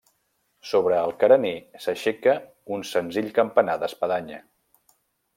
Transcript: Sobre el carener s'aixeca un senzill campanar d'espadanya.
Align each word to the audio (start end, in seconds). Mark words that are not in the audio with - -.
Sobre 0.67 0.95
el 1.07 1.11
carener 1.23 1.51
s'aixeca 1.83 2.33
un 2.77 2.83
senzill 2.95 3.29
campanar 3.39 3.75
d'espadanya. 3.83 4.41